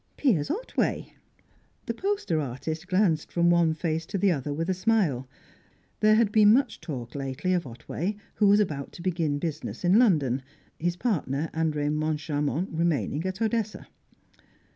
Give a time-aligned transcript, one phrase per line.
[0.17, 1.13] "Piers Otway."
[1.85, 5.29] The poster artist glanced from one face to the other, with a smile.
[5.99, 9.99] There had been much talk lately of Otway, who was about to begin business in
[9.99, 10.41] London;
[10.79, 13.87] his partner, Andre Moncharmont, remaining at Odessa.